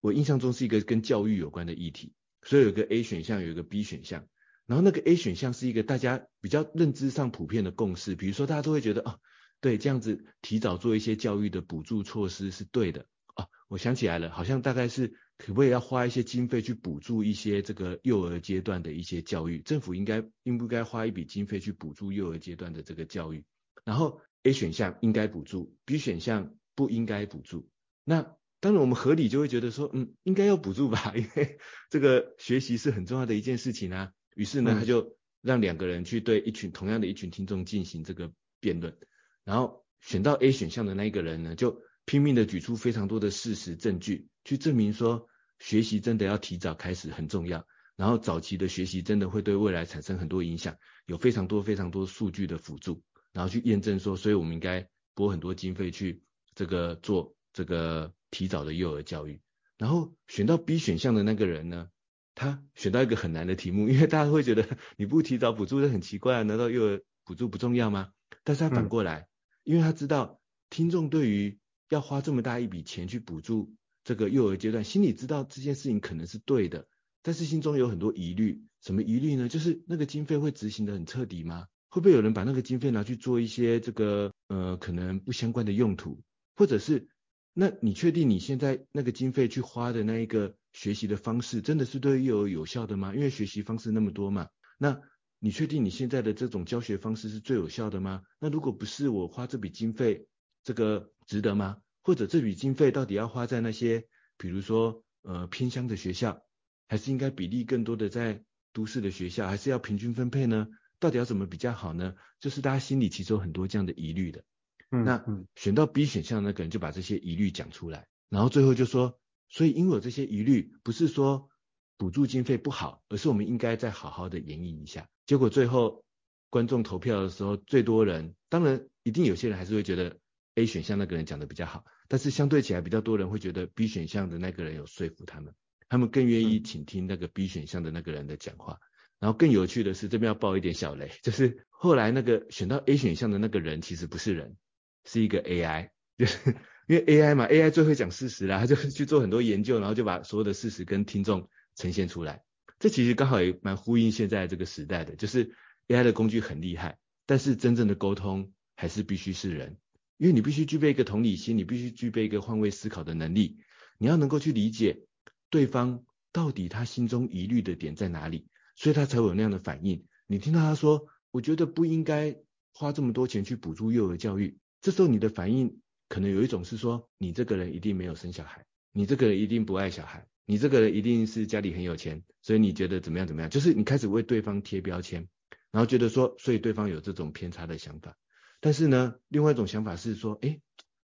[0.00, 4.28] 我印象中是一个跟教育有关的议题，所以有个 A 选项，有一个 B 选项。
[4.66, 9.18] 然后那个 A 选项是一个大家比较认知上普遍的共识，比如说大家都会觉得，哦，
[9.60, 13.06] 对，这样子提早做一些教育的补助措施是对的。
[13.34, 23.44] 哦，我想起来了，好像大概是可不可以要花一些经费去补助一些这个幼儿阶段的一些教育，政府应该应不应该花一笔经费去补助幼儿阶段的这个教育？
[23.84, 24.20] 然后。
[24.42, 27.68] A 选项应该补助，B 选项不应该补助。
[28.04, 31.58] 那当然我们合理就会觉得说，嗯，应该要补助吧，因为
[31.90, 34.12] 这个学习是很重要的一件事情啊。
[34.34, 38.96] 于是呢，他就让两个人去对一群同样的一群听众进行这个辩论，
[39.44, 45.28] 然后选到 A 选项的那一个人呢，就拼命的举出非常多的事实证据，去证明说
[45.58, 50.76] 学习真的要提早开始很重要，然后早期的学习真的会对未来产生很多影响，
[51.06, 53.02] 有非常多非常多数据的辅助。
[53.32, 56.22] 然后去验证说，所以我们应该拨很多经费去
[56.54, 59.40] 这个做这个提早的幼儿教育。
[59.78, 61.88] 然后选到 B 选项的那个人呢，
[62.34, 68.12] 他选到一个很难的题目，因为大家会觉得你不提早补助，这很奇怪啊，难道幼儿补助不重要吗？
[68.44, 69.28] 但是他反过来，嗯、
[69.64, 70.40] 因为他知道
[70.70, 76.86] 听众对于要花这么大一笔钱去补助这个幼儿阶段，心里知道这件事情可能是对的，
[77.22, 78.62] 但是心中有很多疑虑。
[78.80, 79.48] 什么疑虑呢？
[79.48, 81.68] 就是那个经费会执行的很彻底吗？
[81.92, 86.22] 会不会有人把那个经费拿去做一些这个呃可能不相关的用途，
[86.56, 87.06] 或者是
[87.52, 93.14] 那你确定你现在那个经费去花的那一个学习的方式真的是对幼儿有效的吗？
[93.14, 94.98] 因为学习方式那么多嘛，那
[95.38, 98.22] 你确定你现在的这种教学方式是最有效的吗？
[98.38, 100.26] 那如果不是，我花这笔经费
[100.64, 101.76] 这个值得吗？
[102.02, 104.06] 或者这笔经费到底要花在那些
[104.38, 106.42] 比如说呃偏乡的学校，
[106.88, 110.66] 还是应该比例更多的在都市的学校，还是要平均分配呢？
[111.02, 112.14] 到底要怎么比较好呢？
[112.38, 114.44] 就是大家心里其实有很多这样的疑虑的。
[114.92, 115.24] 嗯，那
[115.56, 121.48] 选到 B 选项那个人就把这些疑虑讲出来，然后最后就说，所以因为有这些疑虑，不是说
[121.96, 125.08] 补助经费不好，而是我们应该再好好的演绎一下。
[125.26, 126.04] 结果最后
[126.50, 130.16] 观众投票的时候，最多人，当然一定有些人还是会觉得
[130.54, 135.52] A 选项那个人讲的比较好，但是相对起来比较多人会觉得 B 选项的那个人有说服他们，
[135.88, 138.78] 他们更愿意倾听那个 B 选项的那个人的讲话。
[139.22, 144.56] 然后更有趣的是，这边要爆一点小雷，就是后来那个选到 A 选项的那个人其实不是人，
[145.04, 146.56] 是一个 AI，就是
[146.88, 152.42] 因为 AI 嘛，AI 最会讲事实啦，他就去做很多研究，然后就把所有的事实跟听众呈现出来。
[152.80, 155.54] 这其实刚好也蛮呼应现在这个时代的，就是
[155.86, 159.76] AI 的工具很厉害，但是真正的沟通还是必须是人，
[160.16, 163.58] 因为你必须具备一个同理心，你必须具备一个换位思考的能力，
[163.98, 165.04] 你要能够去理解
[165.48, 168.48] 对方到底他心中疑虑的点在哪里。
[168.74, 170.04] 所以他才有那样的反应。
[170.26, 172.36] 你听到他说：“我觉得不应该
[172.72, 185.28] 花这么多钱去补助幼儿教育。”这时候你的反应可能有一种是说：“你这个人一定没有生小孩，你这个人一定不爱小孩，你这个人一定是家里很有钱，所以你觉得怎么样怎么样？”就是你开始为对方贴标签，
[185.70, 188.16] 然后觉得说，所以对方有这种偏差的想法。
[188.60, 190.62] 但是呢，另外一种想法是说：“诶，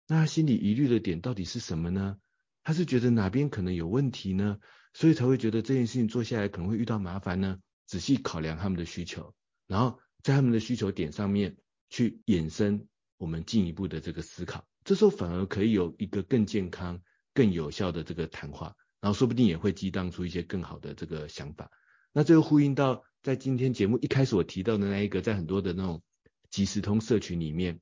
[0.08, 2.18] 那他心里疑虑的点到底是什么呢？
[2.64, 4.60] 他是觉得哪边可能有问题呢？”
[4.96, 7.60] 所以才会觉得这件事情做下来可能会遇到麻烦呢。
[7.86, 9.36] 仔细考量他们的需求，
[9.68, 11.58] 然后在他们的需求点上面
[11.90, 12.88] 去衍生
[13.18, 14.66] 我们进一步的这个思考。
[14.86, 17.02] 这时候反而可以有一个更健康、
[17.34, 21.70] 更有效的这个谈话，然后说不定也会激荡出一些更好的这个想法。
[22.14, 26.02] 那这个呼应到在今天节目一开始我提到的那一个，在很多的那种
[26.50, 27.82] 即时通社群里面，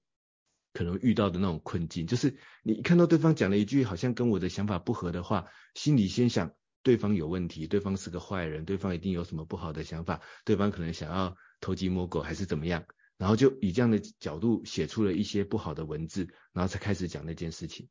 [0.73, 5.45] 可能遇到的那种困境，就是你一看到对方讲了一句好像跟我的想法不合的话，
[5.75, 6.51] 心里先想
[6.83, 12.85] 对方有问题，对方是个坏人，对方一定有什么不好的想法，对方可能想要偷鸡摸狗还是怎么样，
[13.17, 17.87] 然后就以这样的角度写出了一些不好的文字，然后才开始讲那件事情。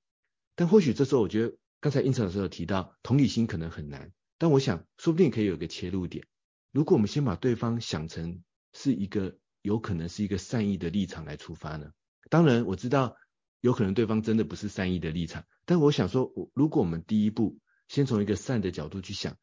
[0.54, 6.26] 但或许这时候，我觉得刚才胤丞老师有提到同理心可能很难，但我想说不定可以有一个切入点。
[6.70, 8.42] 如果我们先把对方想成
[8.74, 11.90] 是一个有可能是一个善意的立场来出发呢？
[12.28, 13.16] 当然我知道
[13.60, 17.58] 有可能对方真的不是善意的立场，但我想说，如果我们第一步
[17.92, 19.36] 先从一个善的角度去想，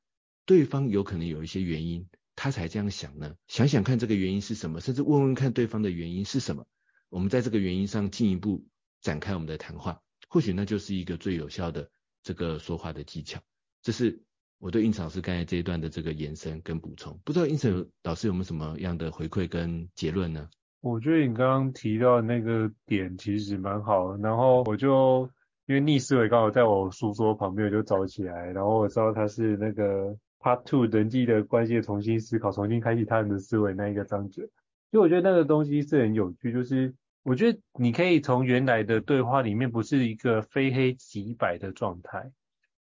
[0.47, 3.35] 对方有可能有一些原因，他才这样想呢？
[3.47, 6.65] 想想看这个原因是什么，甚至问问看对方的原因是什么，
[7.09, 8.65] 我们在这个原因上进一步
[9.01, 11.91] 展开我们的谈话，或许那就是一个最有效的
[12.23, 13.39] 这个说话的技巧。
[13.83, 14.23] 这是。
[14.61, 20.49] 我对胤丞老师刚才这一段的这个延伸跟补充，不知道胤丞老师有没有什么样的回馈跟结论呢？
[20.81, 25.29] 我觉得你刚刚提到那个点其实蛮好的，然后我就
[25.69, 34.49] 因为逆思维刚好在我书桌旁边，我就找起来，然后我知道它是那个 Part Two 人际的关系的重新思考，重新开启他人的思维那一个章节。
[34.91, 42.31] 就我觉得那个东西是很有趣，就是我觉得你可以从原来的对话里面，不是一个非黑即白的状态。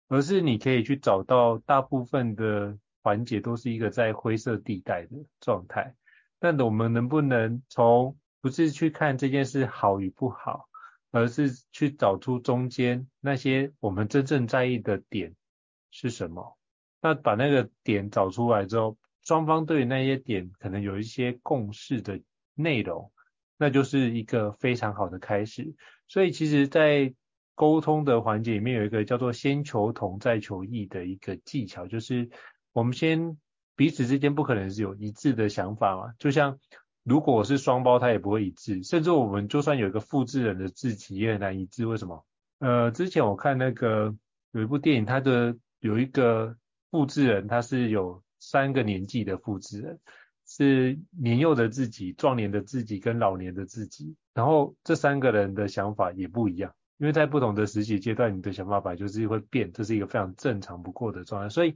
[0.08, 5.08] 而是你可以去找到大部分的环节都是一个在灰色地带的
[5.40, 5.94] 状态，
[6.38, 10.68] 但我们能不能从不是去看这件事好与不好，
[11.14, 15.32] 而是去找出中间那些我们真正在意的点
[15.92, 16.58] 是什么？
[17.00, 22.20] 那把那个点找出来之后，双方对于那些点可能有一些共识的
[22.54, 23.12] 内容，
[23.56, 25.72] 那就是一个非常好的开始。
[26.08, 27.14] 所以其实，在
[27.54, 32.28] 沟通的环节里面有一个叫做先求同再求异的一个技巧，就是
[32.72, 33.38] 我们先
[33.76, 36.58] 彼此之间不可能是有一致的想法嘛，就像
[37.04, 41.86] 如果我是双胞胎也不会一致，甚至我们就算有一个复制人的自己也很难一致。
[41.86, 42.24] 为什么？
[42.60, 44.14] 呃，之前我看那个
[44.52, 46.56] 有一部电影，它的有一个
[46.90, 50.00] 复制人，他是有三个年纪的复制人，
[50.46, 56.72] 是年幼的自己、壮年的自己跟老年的自己，然后这三个人的想法也不一样。
[56.96, 61.74] 因为在不同的时期阶段，你的想法本就是会变，这是一个非常正常不过的状态，所以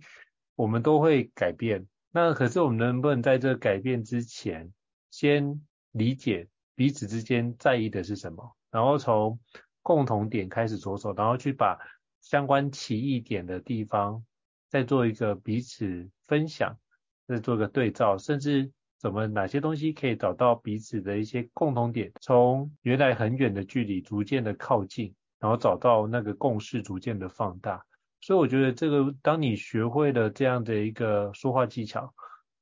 [0.54, 1.86] 我们都会改变。
[2.12, 4.72] 那可是我们能不能在这改变之前，
[5.18, 5.60] 先
[5.90, 6.46] 理解
[6.76, 9.40] 彼此之间在意的是什么，然后从
[9.82, 11.76] 共同点开始着手，然后去把
[12.20, 14.24] 相关奇异点的地方
[14.68, 16.78] 再做一个彼此分享，
[17.26, 18.70] 再做个对照，甚至。
[19.00, 27.80] 怎么哪些东西可以找到彼此的一些共同点，从原来很远的距离逐渐的靠近，然后找到那个共识逐渐的放大。
[28.20, 32.12] 所以我觉得这个，当你学会了这样的一个说话技巧，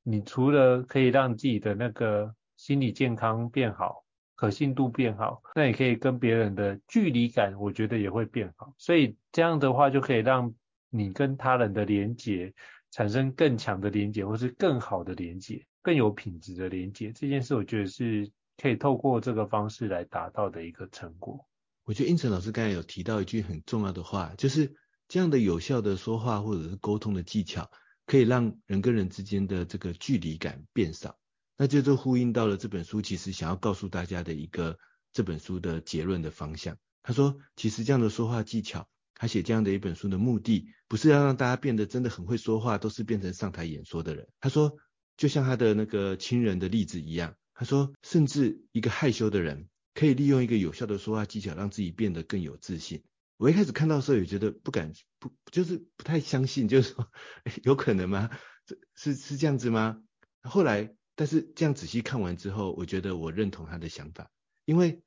[0.02, 2.34] 你除了可以让自己的那个
[2.66, 4.04] 心理健康变好，
[4.34, 8.74] 可信度变好，那也可以跟别人的距离感，我觉得也会变好。
[8.76, 10.52] 所以这样的话就可以让
[10.90, 12.52] 你跟他人的连接
[12.90, 15.64] 产生更强的连接，或是更好的连接。
[15.80, 18.28] 更有品质的连接，这件事我觉得是
[18.60, 21.46] 可以透过这个方式来达到的一个成果。
[21.84, 24.74] 我觉得胤丞老师刚才有提到一句很重要的话，就是
[25.06, 27.70] 这样的有效的说话或者是沟通的技巧，
[28.06, 31.16] 可以让人跟人之间的这个距离感变少。
[31.56, 34.78] 那这就呼应到了这本书其实想要告诉大家的一个
[35.12, 36.76] 这本书的结论的方向。
[37.02, 44.28] 他说，其实这样的说话技巧，他写这样的一本书的目的，不是要让大家变得真的很会说话，都是变成上台演说的人。
[44.40, 44.76] 他说。
[45.18, 53.02] 就像他的那个亲人的例子一样，他说，甚至一个害羞的人可以利用一个有效的说话技巧，让自己变得更有自信。
[53.38, 57.10] 我一开始看到的时候也觉得不敢，不就是不太相信，就是说，
[57.64, 58.28] 有可能吗？
[58.66, 60.02] 这是是这样子吗？
[60.42, 64.30] 后来，但是这样仔细看完之后，我觉得我认同他的想法，
[64.64, 65.02] 因为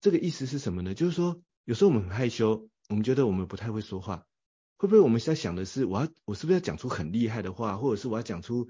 [0.00, 0.94] 这个意思是什么呢？
[0.94, 4.26] 就是说，有时候我们很害羞，我们觉得我们不太会说话，
[4.76, 8.68] 会不会我们现在想的是，我要我是不是要讲出很厉害的话，或者是我要讲出。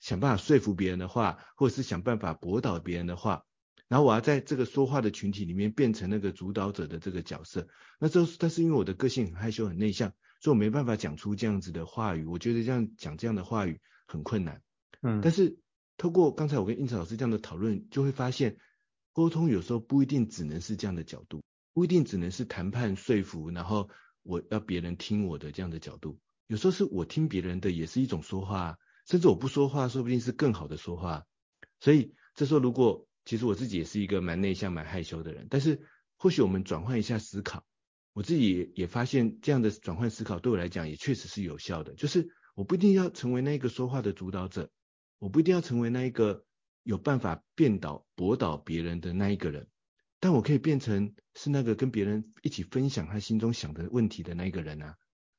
[0.00, 3.44] 想办法说服别人的话，或者是想办法驳倒别人的话，
[3.86, 7.68] 然后我要在这个说话的群体里面变成那个主导者的这个角色。
[7.98, 12.24] 那这但是因为我的个性很害羞、很内向，所以我没办法讲出这样子的话语。
[12.24, 14.62] 我觉得这样讲这样的话语很困难。
[15.02, 15.58] 嗯，但是
[16.00, 18.56] 透过刚才我跟胤丞老师这样的讨论，就会发现
[19.12, 21.42] 沟通有时候不一定只能是这样的角度，
[21.74, 23.90] 不一定只能是谈判说服，然后
[24.22, 26.18] 我要别人听我的这样的角度。
[26.46, 28.78] 有时候是我听别人的也是一种说话。
[29.06, 31.26] 甚至我不说话，说不定是更好的说话。
[31.80, 35.82] 所以这时候，如果其实我自己也是一个蛮内向、蛮害羞的人，但是
[36.16, 37.64] 或许我们转换一下思考，
[38.14, 41.94] 我自己也也发现这样的转换思考对我来讲也确实是有效的。
[41.94, 44.70] 就是我不一定要成为那个说话的主导者，
[45.20, 46.44] 我不一定要成为那一个
[46.82, 49.68] 有办法变倒、驳倒别人的那一个人，
[50.18, 54.96] 但我可以变成是那个跟别人一起分享他心中想的问题的那一个人啊，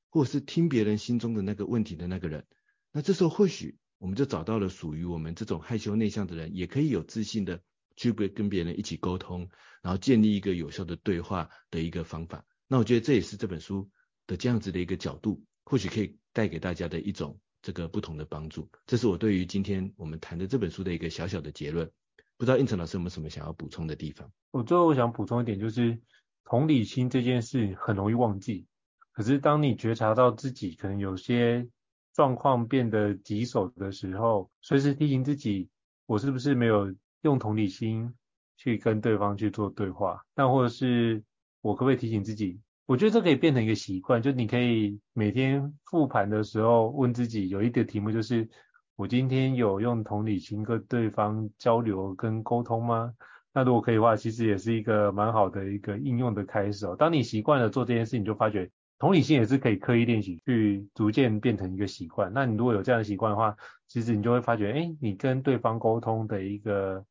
[0.10, 2.46] 或者是听别人心中的那个问题的那个人。
[2.92, 7.62] 那这时候或许我们就找到了属于我们这种害羞内向的人，也可以有自信的
[7.96, 9.50] 去跟跟别人一起沟通，
[9.82, 12.46] 然后建立一个有效的对话的一个方法。
[12.68, 13.90] 那我觉得这也是这本书
[14.28, 18.70] 的这样子的一个角度，或许可以带给大家的一种这个不同的帮助。
[18.86, 21.89] 这是我对于今天我们谈的这本书的一个小小的结论。
[22.38, 24.32] 不知道应成老师有没有什么想要补充的地方？
[24.49, 25.99] 我最后想补充一点，就是
[26.43, 28.66] 同理心这件事很容易忘记，
[29.12, 31.70] 可是当你觉察到自己可能有些
[32.14, 35.70] 状况变得棘手的时候，随时提醒自己，
[36.07, 38.12] 我是不是没有用同理心
[38.57, 40.26] 去跟对方去做对话？
[40.36, 41.24] 那或者是
[41.62, 42.59] 我可不可以提醒自己？
[42.92, 48.50] 我觉得这可以变成一个习惯，就你可以每天复盘的时候问自己，有一个题目就是。
[48.98, 53.14] 我今天有用同理心跟对方交流跟沟通吗？
[53.54, 56.96] 那如果可以的话，其实也是一个蛮好的一个应用的开始哦。
[57.00, 58.70] 当你习惯了做这件事，你就发觉
[59.00, 62.32] 同理心也是可以刻意练习，去逐渐变成一个习惯。
[62.32, 63.56] 那你如果有这样的习惯的话，
[63.88, 67.04] 其实你就会发觉，哎，你跟对方沟通的一个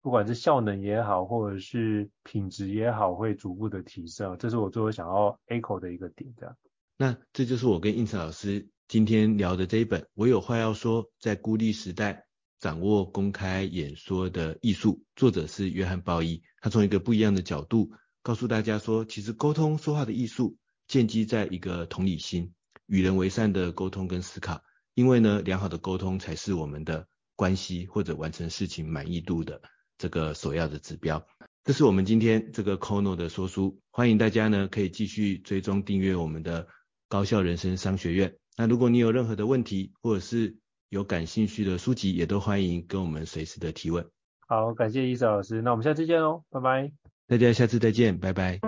[0.00, 4.36] 不管是效能也好，或者是品质也好，会逐步的提升。
[4.38, 6.56] 这是我最后想要 echo 的一个点，这样。
[6.96, 8.68] 那这就是我跟胤丞老师。
[8.88, 12.24] 今天聊的这一本，我有话要说，在孤立时代
[12.58, 16.42] 掌握公开演说的艺术，作者是约翰鲍伊。
[16.62, 17.90] 他从一个不一样的角度
[18.22, 22.54] 告诉大家说，其实沟通说话的艺术建基在一个同理心、
[22.86, 24.62] 与人为善的沟通跟思考。
[24.94, 29.60] 因为呢，良好的沟通才是我们的关系或者完成事情满意度的
[29.98, 31.22] 这个首要的指标。
[31.64, 36.66] 这是我们今天这个 Kono 的说书，欢迎大家呢可以继续追踪订阅我们的
[37.08, 38.32] 高效人生商学院。
[38.56, 40.56] 那如果你有任何的问题，或者是
[40.88, 44.06] 有感兴趣的书籍，也都欢迎跟我们随时的提问。
[44.46, 46.90] 好，感谢伊瑟老师，那我们下次见喽，拜拜。
[47.28, 48.58] 大家下次再见，拜拜。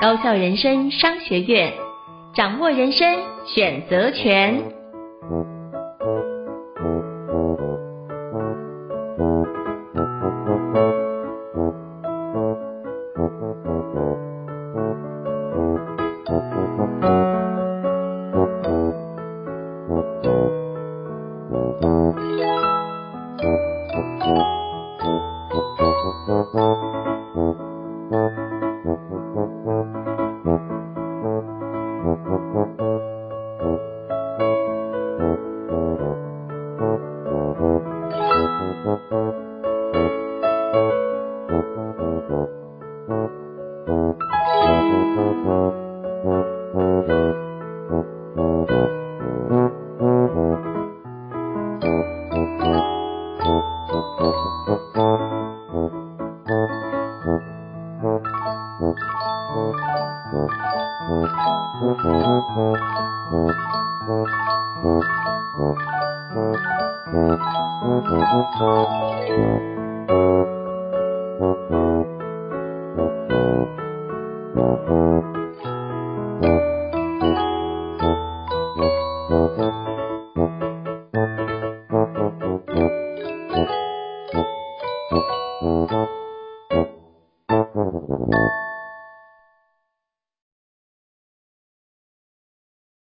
[0.00, 1.74] 高效人生商学院，
[2.36, 3.02] 掌握人生
[3.52, 5.57] 选择权。